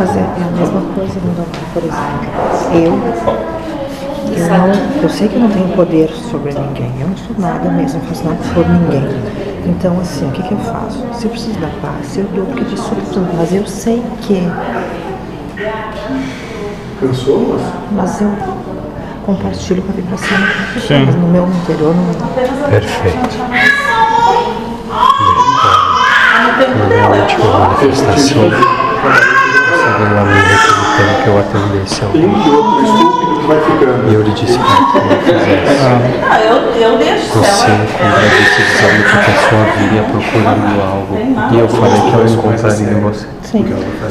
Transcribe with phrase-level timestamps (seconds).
[0.00, 2.24] Mas é, é a mesma coisa, Lindomar, por exemplo.
[2.72, 3.20] Eu
[4.34, 7.70] eu, não, eu sei que eu não tenho poder sobre ninguém, eu não sou nada
[7.70, 9.04] mesmo, não faço nada por ninguém.
[9.66, 11.04] Então, assim, o que, que eu faço?
[11.12, 14.40] Se eu preciso da paz, eu dou porque eu sou tudo, mas eu sei que.
[16.98, 17.60] Cansou?
[17.92, 18.32] Mas eu
[19.26, 20.46] compartilho para vir para cima.
[20.80, 21.04] Sim.
[21.20, 22.70] No meu interior não.
[22.70, 23.36] Perfeito.
[26.78, 28.50] Na minha última manifestação,
[29.00, 33.46] você veio a mim requisitando que eu atendesse ao Tem um que outro estúpido que
[33.46, 34.10] vai ficando.
[34.10, 35.80] E eu lhe disse para que não fizesse.
[36.30, 41.18] Ah, eu, eu deixo Você, decisão de que a pessoa viria procurando algo,
[41.52, 43.26] e eu falei que ela encontraria em você.
[43.42, 43.64] Sim.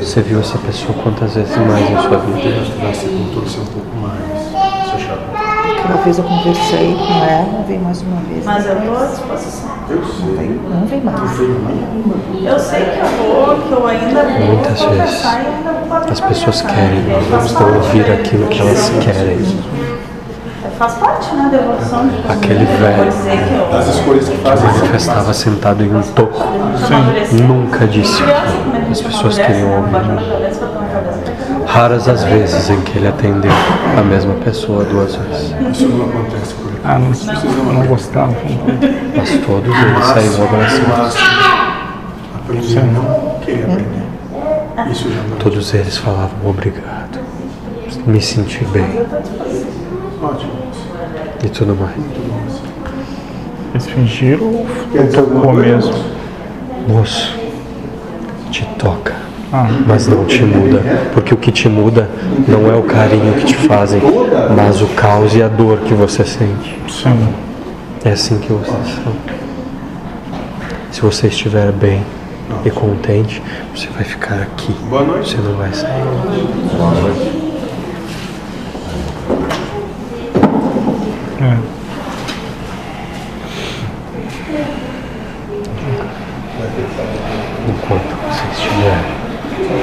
[0.00, 2.80] Você viu essa pessoa quantas vezes mais em sua vida?
[2.82, 4.39] vai se contorcer um pouco mais.
[5.90, 8.44] Uma vez eu conversei com ela, veio mais uma vez.
[8.44, 9.70] Mas eu estou à disposição.
[9.88, 10.60] Eu sei.
[10.70, 11.40] Não vem mais.
[12.44, 14.80] Eu sei que eu vou, que eu ainda vou Muitas
[15.88, 18.14] bater As pessoas querem não parte, ouvir né?
[18.20, 19.80] aquilo que elas querem.
[20.78, 22.96] Faz parte, né, da evolução de Aquele velho.
[22.96, 26.44] vou dizer que eu As escolhas que manifestava sentado em um toco,
[27.32, 28.22] nunca disse.
[28.22, 29.98] É As pessoas queriam né?
[29.98, 31.09] ouvir.
[31.70, 33.52] Raras as vezes em que ele atendeu
[33.96, 35.54] a mesma pessoa duas vezes.
[35.72, 36.80] Isso não acontece por aqui.
[36.84, 38.34] Ah, não, não gostava.
[39.16, 41.16] Mas todos eles saíram abraçados.
[42.34, 44.90] Aprender a não querer aprender.
[44.90, 47.20] Isso já não é Todos eles falavam obrigado.
[48.04, 49.06] Me senti bem
[50.20, 50.52] ótimo.
[51.44, 52.60] e tudo mais.
[53.72, 54.66] Eles fingiram ou
[55.14, 55.94] tocou mesmo?
[56.88, 57.38] Moço,
[58.50, 59.14] te toca,
[59.86, 60.80] mas não te muda.
[61.12, 62.08] Porque o que te muda
[62.46, 64.00] não é o carinho que te fazem,
[64.56, 66.78] mas o caos e a dor que você sente.
[66.88, 67.28] sim.
[68.02, 69.12] É assim que vocês são.
[70.90, 72.02] Se você estiver bem
[72.64, 73.42] e contente,
[73.74, 74.72] você vai ficar aqui.
[74.88, 75.30] Boa noite.
[75.30, 76.02] Você não vai sair.
[81.42, 81.56] É.
[87.68, 89.09] Enquanto você estiver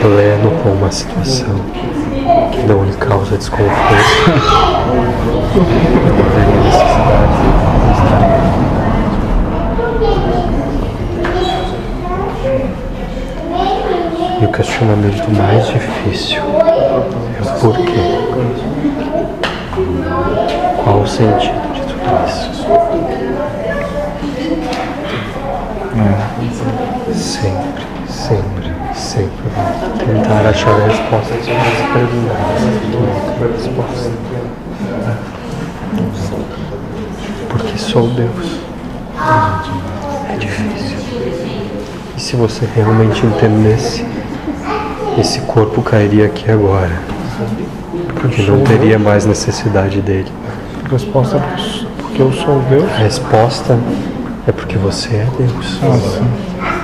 [0.00, 1.56] pleno com uma situação
[2.52, 3.74] que não lhe causa desconforto,
[6.26, 7.36] haveria necessidade
[7.84, 8.24] de estar
[14.40, 18.04] E o questionamento mais difícil é o porquê.
[20.82, 22.54] Qual o sentido de tudo isso?
[27.14, 27.84] Sempre,
[29.14, 32.36] sempre, vou tentar achar a resposta às minhas perguntas.
[32.90, 34.10] Nunca a resposta.
[37.48, 38.58] Porque sou Deus.
[40.32, 40.96] É difícil.
[42.16, 44.04] E se você realmente entendesse,
[45.16, 46.98] esse corpo cairia aqui agora.
[48.20, 50.32] Porque não teria mais necessidade dele.
[50.90, 51.40] Resposta
[51.98, 52.90] porque eu sou Deus.
[52.90, 53.78] A resposta
[54.48, 55.78] é porque você é Deus.
[55.84, 56.83] Ah.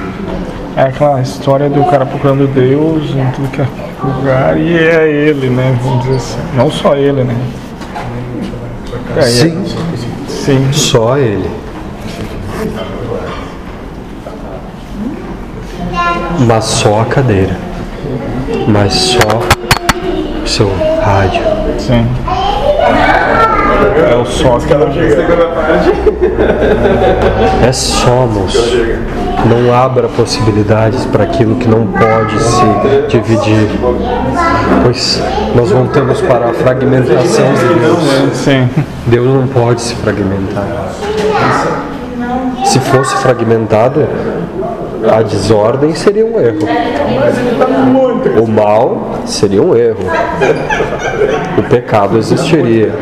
[0.80, 3.66] É aquela história do cara procurando Deus em tudo que é
[4.02, 5.78] lugar e é ele, né?
[5.82, 6.38] Vamos dizer assim.
[6.56, 7.36] Não só ele, né?
[9.14, 9.62] É, Sim,
[10.26, 10.72] Sim.
[10.72, 11.50] só ele.
[16.38, 17.54] Mas só a cadeira.
[18.66, 19.42] Mas só
[20.42, 21.42] o seu rádio.
[21.78, 22.06] Sim.
[24.10, 24.90] É o só que ela
[27.68, 29.10] É só, moço.
[29.48, 33.68] Não abra possibilidades para aquilo que não pode se dividir.
[34.82, 35.22] Pois
[35.54, 38.36] nós voltamos para a fragmentação de Deus.
[38.36, 38.68] Sim.
[39.06, 40.92] Deus não pode se fragmentar.
[42.64, 44.06] Se fosse fragmentado,
[45.10, 46.58] a desordem seria um erro.
[48.42, 50.04] O mal seria um erro.
[51.56, 52.92] O pecado existiria.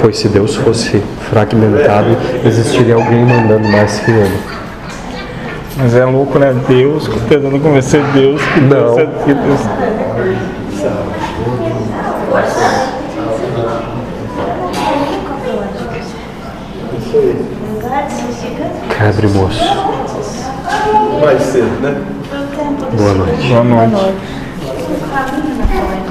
[0.00, 4.40] Pois se Deus fosse fragmentado, existiria alguém mandando mais que ele.
[5.76, 6.52] Mas é louco, né?
[6.66, 8.98] Deus tentando convencer Deus que Deus Não.
[8.98, 9.60] é que Deus.
[18.98, 19.64] Cabre moço.
[21.22, 21.94] Mais cedo, né?
[22.96, 23.48] Boa noite.
[23.48, 24.14] Boa noite.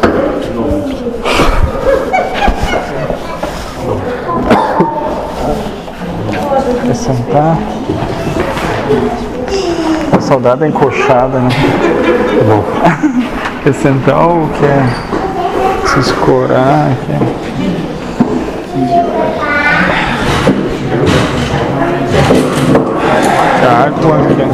[0.01, 0.04] Quer
[6.93, 7.57] sentar?
[10.11, 11.49] A saudade é encoxada, né?
[11.49, 12.63] Tá bom.
[13.63, 14.85] Quer sentar ou quer
[15.87, 16.91] se escorar?
[17.07, 17.19] Quer...
[23.67, 24.47] Água, quer...